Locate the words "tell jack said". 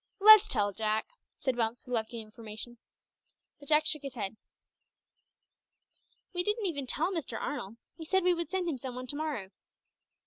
0.47-1.55